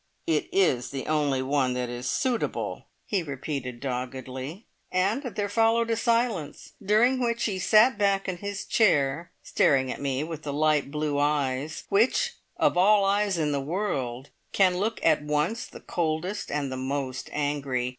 [0.25, 5.95] "It is the only one that is suitable," he repeated doggedly, and there followed a
[5.95, 10.89] silence during which he sat back in his chair, staring at me with the light
[10.89, 16.49] blue eyes, which of all eyes in the world can look at once the coldest
[16.49, 17.89] and the most angry.